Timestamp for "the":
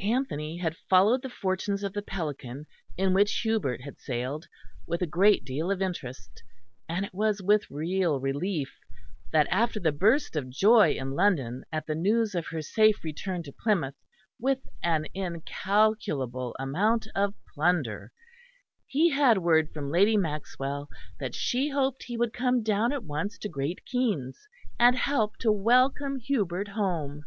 1.22-1.30, 1.94-2.02, 9.80-9.90, 11.86-11.94